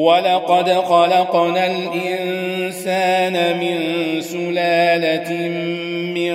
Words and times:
ولقد 0.00 0.70
خلقنا 0.70 1.66
الإنسان 1.66 3.58
من 3.58 3.76
سلالة 4.20 5.48
من 6.14 6.34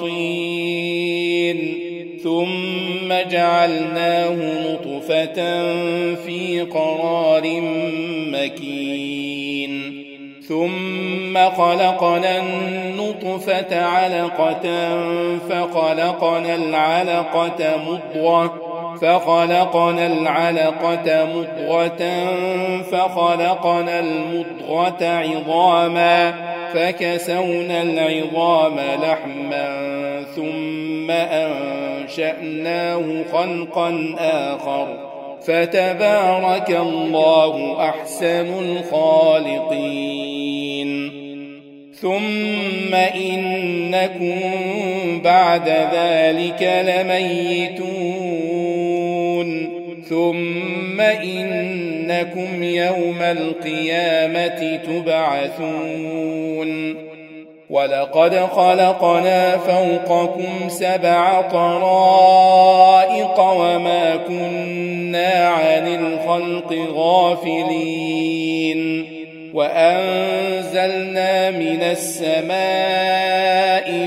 طين 0.00 1.80
ثم 2.22 3.30
جعلناه 3.30 4.36
نطفة 4.66 5.34
في 6.14 6.60
قرار 6.60 7.60
مكين 8.26 10.04
ثم 10.48 11.50
خلقنا 11.50 12.38
النطفة 12.38 13.82
علقة 13.84 14.64
فخلقنا 15.48 16.54
العلقة 16.54 17.76
مضغة 17.86 18.59
فخلقنا 19.00 20.06
العلقة 20.06 21.28
مضغة 21.34 22.02
فخلقنا 22.82 24.00
المضغة 24.00 25.04
عظاما 25.04 26.34
فكسونا 26.74 27.82
العظام 27.82 28.76
لحما 29.02 29.90
ثم 30.36 31.10
أنشأناه 31.10 33.02
خلقا 33.32 34.14
آخر. 34.18 35.10
فتبارك 35.46 36.70
الله 36.70 37.76
أحسن 37.88 38.48
الخالقين. 38.58 40.10
ثم 42.00 42.94
إنكم 42.94 44.40
بعد 45.24 45.68
ذلك 45.68 46.62
لميتون. 46.86 48.69
ثم 50.10 51.00
إنكم 51.00 52.62
يوم 52.62 53.22
القيامة 53.22 54.76
تبعثون. 54.76 56.70
ولقد 57.70 58.34
خلقنا 58.34 59.56
فوقكم 59.56 60.68
سبع 60.68 61.40
طرائق 61.40 63.40
وما 63.40 64.16
كنا 64.28 65.48
عن 65.48 65.88
الخلق 65.88 66.74
غافلين. 66.94 68.80
وأنزلنا 69.54 71.50
من 71.50 71.82
السماء 71.82 72.50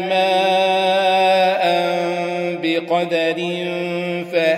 ماء 0.09 1.63
بقدر 2.63 3.37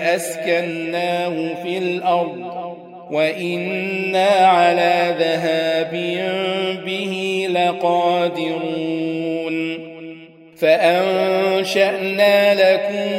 فأسكناه 0.06 1.54
في 1.62 1.78
الأرض 1.78 2.66
وإنا 3.10 4.28
على 4.28 5.14
ذهاب 5.18 5.90
به 6.86 7.46
لقادرون 7.50 8.76
فأنشأنا 10.56 12.54
لكم 12.54 13.10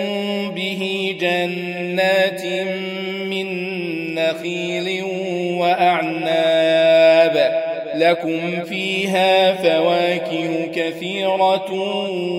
به 0.56 1.16
جنات 1.22 2.46
من 3.30 3.48
نخيل 4.16 5.04
وأعناب 5.60 7.36
لكم 7.96 8.64
فيها 8.64 9.54
فواكه 9.54 10.68
كثيرة 10.76 11.72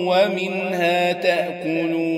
ومنها 0.06 1.12
تأكلون 1.12 2.17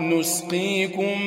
نسقيكم 0.00 1.22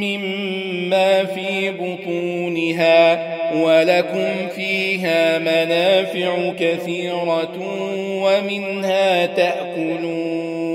مما 0.00 1.24
في 1.24 1.70
بطونها 1.70 3.32
ولكم 3.54 4.48
فيها 4.56 5.38
منافع 5.38 6.52
كثيرة 6.58 7.58
ومنها 8.22 9.26
تأكلون 9.26 10.72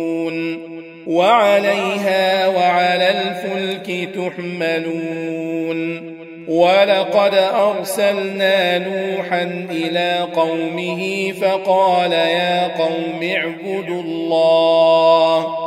وعليها 1.08 2.48
وعلى 2.48 3.10
الفلك 3.10 4.10
تحملون 4.16 6.18
ولقد 6.48 7.34
أرسلنا 7.36 8.78
نوحا 8.78 9.68
إلى 9.72 10.28
قومه 10.36 11.32
فقال 11.32 12.12
يا 12.12 12.78
قوم 12.78 13.20
اعبدوا 13.24 14.02
الله 14.02 15.67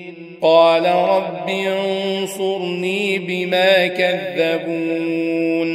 قال 0.41 0.85
رب 0.85 1.49
انصرني 1.49 3.19
بما 3.19 3.87
كذبون. 3.87 5.71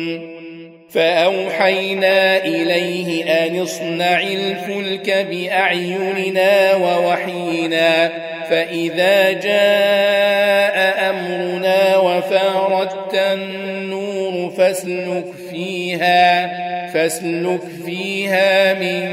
فأوحينا 0.91 2.45
إليه 2.45 3.25
أن 3.47 3.61
اصنع 3.61 4.21
الفلك 4.21 5.27
بأعيننا 5.31 6.75
ووحينا. 6.75 8.13
فإذا 8.51 9.33
جاء 9.33 11.11
أمرنا 11.11 11.97
وفاردت 11.97 13.15
النور 13.15 14.51
فاسلك 14.51 15.25
فيها 15.51 16.57
فاسلك 16.89 17.61
فيها 17.87 18.75
من 18.75 19.09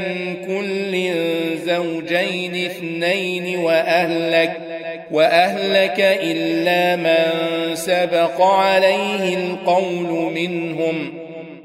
كل 0.46 1.10
زوجين 1.66 2.66
اثنين 2.66 3.58
وأهلك. 3.58 4.63
وأهلك 5.14 5.94
إلا 5.98 6.96
من 6.96 7.30
سبق 7.74 8.42
عليه 8.42 9.34
القول 9.34 10.32
منهم. 10.34 11.12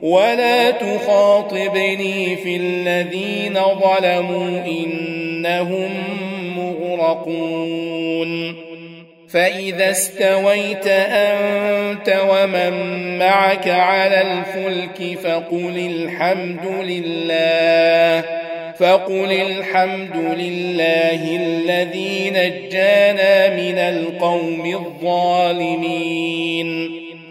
ولا 0.02 0.72
تخاطبني 0.72 2.36
في 2.36 2.56
الذين 2.56 3.54
ظلموا 3.54 4.66
إنهم 4.66 5.90
مغرقون. 6.58 8.56
فإذا 9.30 9.92
استويت 9.92 10.88
أنت 10.88 12.22
ومن 12.30 12.74
معك 13.20 13.68
على 13.68 14.22
الفلك 14.22 15.20
فقل 15.20 15.78
الحمد 15.78 16.66
لله. 16.84 18.39
فقل 18.80 19.32
الحمد 19.32 20.16
لله 20.16 21.36
الذي 21.36 22.30
نجانا 22.30 23.56
من 23.56 23.78
القوم 23.78 24.66
الظالمين 25.02 26.30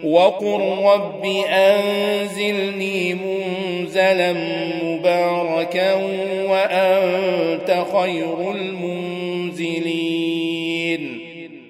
وقل 0.03 0.61
رب 0.83 1.25
أنزلني 1.49 3.13
منزلا 3.13 4.33
مباركا 4.83 5.93
وأنت 6.49 7.83
خير 7.93 8.51
المنزلين 8.51 9.99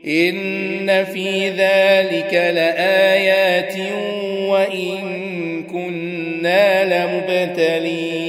إن 0.07 1.05
في 1.05 1.49
ذلك 1.49 2.33
لآيات 2.33 3.75
وإن 4.47 4.99
كنا 5.63 6.85
لمبتلين 6.85 8.28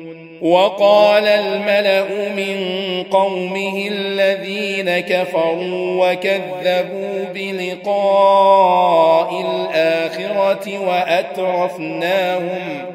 وقال 0.41 1.27
الملأ 1.27 2.03
من 2.35 2.57
قومه 3.11 3.87
الذين 3.87 4.99
كفروا 4.99 6.11
وكذبوا 6.11 7.25
بلقاء 7.33 9.41
الآخرة 9.41 10.79
وأترفناهم 10.87 12.85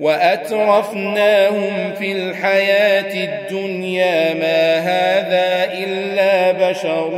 وأترفناهم 0.00 1.92
في 1.98 2.12
الحياة 2.12 3.24
الدنيا. 3.24 4.34
ما 4.34 4.78
هذا 4.78 5.72
إلا 5.72 6.70
بشر 6.70 7.10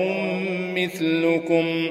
مثلكم. 0.75 1.91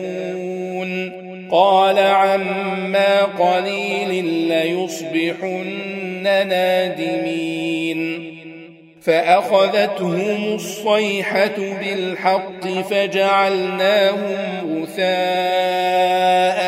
قال 1.51 1.99
عما 1.99 3.23
قليل 3.23 4.25
ليصبحن 4.25 6.23
نادمين. 6.23 8.31
فأخذتهم 9.01 10.53
الصيحة 10.53 11.57
بالحق 11.57 12.67
فجعلناهم 12.67 14.37
غثاء 14.81 16.61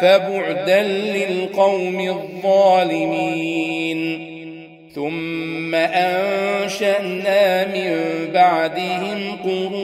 فبعدا 0.00 0.82
للقوم 0.82 2.00
الظالمين. 2.00 3.54
ثم 4.94 5.74
أنشأنا 5.74 7.66
من 7.66 7.96
بعدهم 8.34 9.36
قرونا 9.44 9.83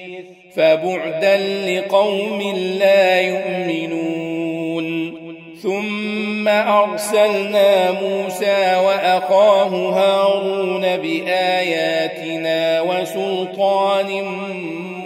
فبعدا 0.55 1.37
لقوم 1.67 2.41
لا 2.79 3.21
يؤمنون. 3.21 5.21
ثم 5.63 6.47
أرسلنا 6.47 7.91
موسى 7.91 8.75
وأخاه 8.85 9.67
هارون 9.67 10.81
بآياتنا 10.81 12.81
وسلطان 12.81 14.23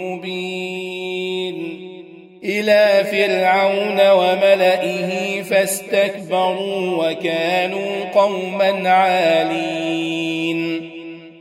مبين. 0.00 1.56
إلى 2.44 3.04
فرعون 3.04 4.10
وملئه 4.10 5.42
فاستكبروا 5.42 7.10
وكانوا 7.10 8.04
قوما 8.14 8.90
عالين. 8.90 9.95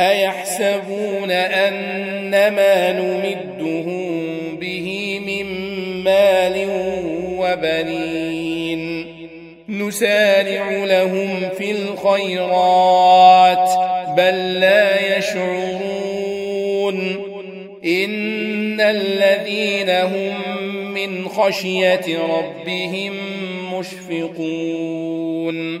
أيحسبون 0.00 1.30
أن 1.30 2.30
ما 2.30 2.92
نمدهم 2.92 4.30
به 4.56 5.20
من 5.26 5.46
مال 6.04 6.68
وبنين؟ 7.38 9.06
نسارع 9.68 10.84
لهم 10.84 11.48
في 11.58 11.70
الخيرات 11.70 13.70
بل 14.16 14.60
لا 14.60 15.18
يشعرون. 15.18 17.00
إن 17.84 18.80
الذين 18.80 19.90
هم 19.90 20.34
من 20.94 21.28
خشية 21.28 22.18
ربهم 22.18 23.12
مشفقون. 23.78 25.80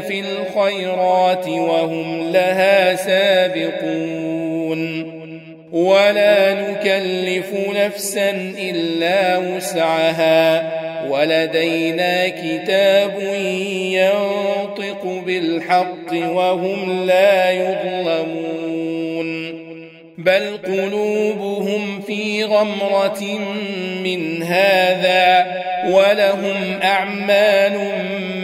في 0.00 0.20
الخيرات 0.20 1.48
وهم 1.48 2.32
لها 2.32 2.94
سابقون. 2.94 4.24
ولا 5.72 6.54
نكلف 6.54 7.52
نفسا 7.76 8.30
إلا 8.58 9.36
وسعها. 9.38 10.70
ولدينا 11.08 12.28
كتاب 12.28 13.20
ينطق 13.90 15.22
بالحق 15.26 16.12
وهم 16.12 17.06
لا 17.06 17.50
يظلمون. 17.50 18.94
بل 20.18 20.58
قلوبهم 20.66 22.00
في 22.00 22.44
غمرة 22.44 23.22
من 24.04 24.42
هذا 24.42 25.46
ولهم 25.90 26.78
دون 26.82 28.43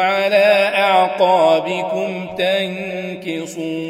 على 0.00 0.70
أعقابكم 0.74 2.26
تنكصون. 2.38 3.80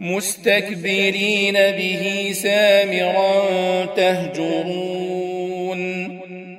مستكبرين 0.00 1.52
به 1.52 2.30
سامرا 2.32 3.44
تهجرون. 3.96 5.26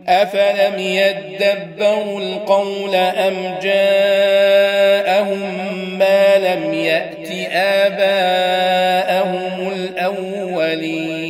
أفلم 0.08 0.80
يدبروا 0.80 2.20
القول 2.20 2.96
أم 2.96 3.34
جاءهم 3.64 5.40
ما 6.00 6.38
لم 6.38 6.74
يأت 6.74 7.32
آباءهم 7.52 8.98
الأولين؟ 9.74 11.28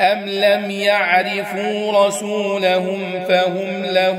أم 0.00 0.28
لم 0.28 0.70
يعرفوا 0.70 2.06
رسولهم 2.06 3.24
فهم 3.28 3.84
له 3.84 4.18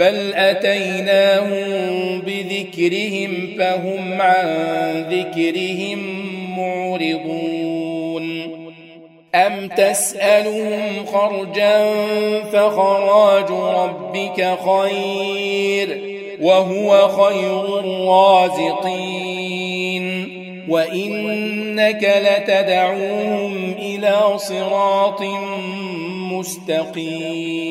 بل 0.00 0.34
أتيناهم 0.34 2.20
بذكرهم 2.20 3.54
فهم 3.58 4.22
عن 4.22 4.46
ذكرهم 5.10 5.98
معرضون 6.58 8.50
أم 9.34 9.68
تسألهم 9.68 11.06
خرجا 11.06 11.90
فخراج 12.52 13.50
ربك 13.50 14.58
خير 14.66 16.00
وهو 16.40 17.08
خير 17.08 17.78
الرازقين 17.78 19.30
وإنك 20.68 22.22
لتدعوهم 22.22 23.74
إلى 23.78 24.20
صراط 24.36 25.22
مستقيم 26.32 27.70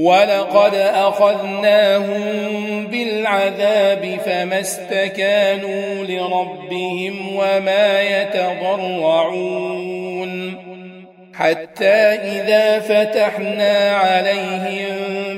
ولقد 0.00 0.74
أخذناهم 0.74 2.20
بالعذاب 2.86 4.18
فما 4.24 4.60
استكانوا 4.60 6.04
لربهم 6.04 7.36
وما 7.36 8.02
يتضرعون 8.02 9.50
حتى 11.34 11.94
إذا 12.24 12.78
فتحنا 12.78 13.96
عليهم 13.96 14.96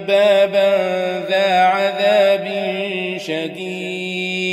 بابا 0.09 0.77
ذا 1.31 1.61
عذاب 1.61 2.49
شديد 3.17 4.53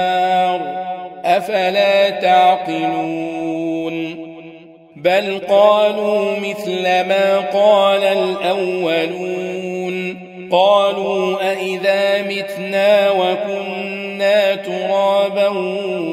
أفلا 1.37 2.09
تعقلون 2.09 3.71
بل 4.95 5.41
قالوا 5.49 6.39
مثل 6.39 6.83
ما 6.83 7.39
قال 7.53 8.03
الأولون 8.03 9.51
قالوا 10.51 11.51
أئذا 11.51 12.21
متنا 12.21 13.11
وكنا 13.11 14.55
ترابا 14.55 15.47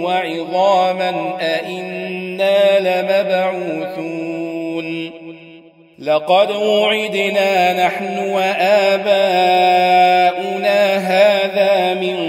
وعظاما 0.04 1.36
أئنا 1.40 2.78
لمبعوثون 2.80 4.38
لقد 5.98 6.50
وعدنا 6.50 7.86
نحن 7.86 8.18
وآباؤنا 8.18 9.58
هذا 10.96 11.94
من 11.94 12.27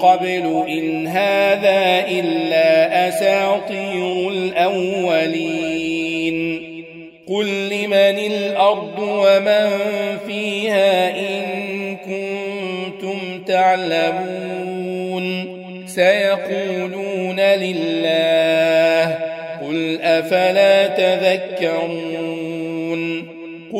قبل 0.00 0.64
إن 0.68 1.06
هذا 1.06 2.04
إلا 2.08 3.08
أساطير 3.08 4.28
الأولين. 4.28 5.80
قل 7.28 7.68
لمن 7.68 8.18
الأرض 8.18 8.98
ومن 8.98 9.70
فيها 10.26 11.10
إن 11.10 11.96
كنتم 11.96 13.44
تعلمون. 13.46 14.80
سيقولون 15.86 17.40
لله 17.40 19.18
قل 19.62 20.00
أفلا 20.02 20.86
تذكرون 20.86 22.09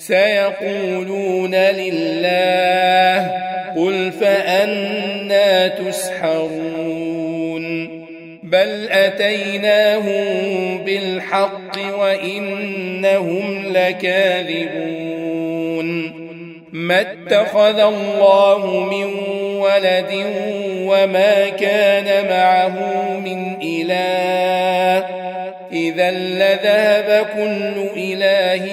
سيقولون 0.00 1.54
لله 1.54 3.30
قل 3.76 4.12
فأنا 4.12 5.68
تسحرون 5.68 7.20
بل 8.42 8.88
أتيناهم 8.90 10.24
بالحق 10.84 11.78
وإنهم 11.98 13.72
لكاذبون 13.72 15.10
ما 16.72 17.00
اتخذ 17.00 17.80
الله 17.80 18.80
من 18.80 19.04
ولد 19.58 20.24
وما 20.76 21.48
كان 21.48 22.28
معه 22.30 22.78
من 23.18 23.56
إله 23.62 25.06
إذا 25.72 26.10
لذهب 26.10 27.26
كل 27.34 27.86
إله 27.96 28.66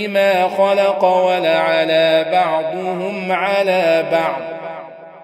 بما 0.00 0.48
خلق 0.48 1.04
ولعلى 1.04 2.26
بعضهم 2.32 3.32
على 3.32 4.04
بعض. 4.12 4.42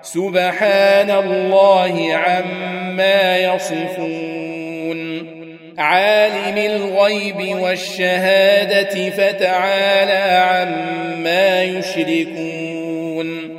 سبحان 0.02 1.10
الله 1.10 2.14
عما 2.14 3.38
يصفون. 3.38 5.26
عالم 5.78 6.58
الغيب 6.58 7.58
والشهادة 7.58 9.10
فتعالى 9.10 10.44
عما 10.50 11.62
يشركون. 11.62 13.56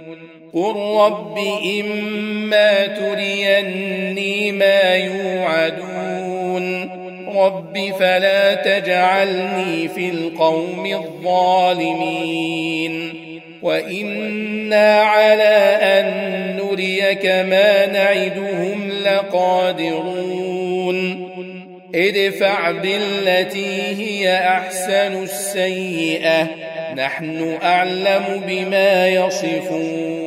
قل 0.54 0.76
رب 1.00 1.38
إما 1.82 2.88
تريني 2.88 4.52
ما 4.52 4.96
يوعدون 4.96 5.97
رب 7.38 7.94
فلا 8.00 8.56
تجعلني 8.56 9.88
في 9.88 10.10
القوم 10.10 10.86
الظالمين 10.86 12.48
وإنا 13.62 15.02
على 15.02 15.78
أن 15.82 16.08
نريك 16.56 17.26
ما 17.26 17.86
نعدهم 17.86 18.90
لقادرون 19.06 20.48
ادفع 21.96 22.72
بالتي 22.72 23.82
هي 23.98 24.38
أحسن 24.38 25.24
السيئة 25.24 26.48
نحن 26.96 27.58
أعلم 27.64 28.42
بما 28.48 29.08
يصفون 29.08 30.27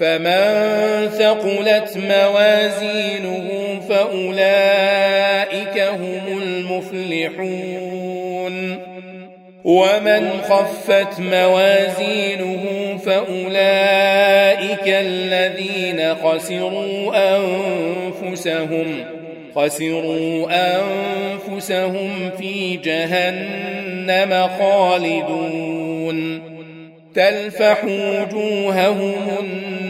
فمن 0.00 1.08
ثقلت 1.08 1.96
موازينه 1.96 3.48
فأولئك 3.88 5.78
هم 5.78 6.42
المفلحون 6.42 7.90
ومن 9.64 10.30
خفت 10.48 11.20
موازينه 11.20 12.64
فأولئك 13.06 14.86
الذين 14.86 16.14
خسروا 16.14 17.12
أنفسهم 17.36 19.04
خسروا 19.54 20.46
أنفسهم 20.50 22.30
في 22.38 22.76
جهنم 22.76 24.48
خالدون 24.58 26.40
تلفح 27.14 27.84
وجوههم 27.84 29.20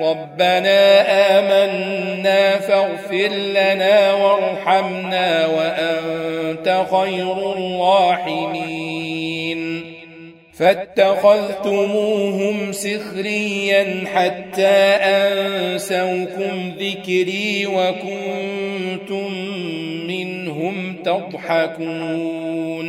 ربنا 0.00 1.00
آمنا 1.38 2.58
فاغفر 2.58 3.28
لنا 3.28 4.12
وارحمنا 4.12 5.46
وأنت 5.46 6.84
خير 6.90 7.52
الراحمين. 7.52 9.14
فاتخذتموهم 10.58 12.72
سخريا 12.72 14.04
حتى 14.14 14.76
أنسوكم 15.02 16.72
ذكري 16.78 17.66
وكنتم 17.66 19.32
منهم 20.06 20.96
تضحكون. 21.04 22.88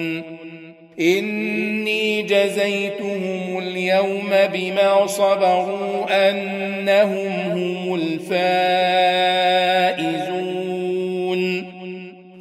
إني 1.00 2.22
جزيتهم 2.22 3.55
اليوم 3.96 4.30
بما 4.54 5.08
صبروا 5.08 6.30
أنهم 6.30 7.32
هم 7.32 7.96
الفائزون. 7.96 8.36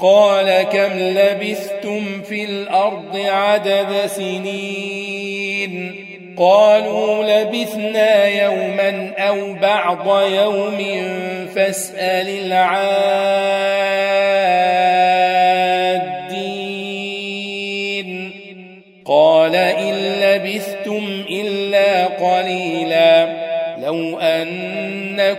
قال 0.01 0.63
كم 0.63 0.99
لبثتم 0.99 2.23
في 2.23 2.45
الأرض 2.45 3.17
عدد 3.17 4.07
سنين؟ 4.07 5.95
قالوا 6.39 7.25
لبثنا 7.25 8.27
يوما 8.27 9.13
أو 9.19 9.53
بعض 9.53 10.23
يوم 10.23 10.79
فاسأل 11.55 12.29
العادين 12.29 13.65